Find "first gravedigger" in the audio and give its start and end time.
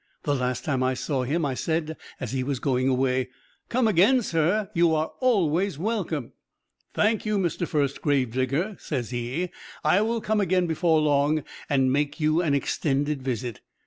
7.67-8.77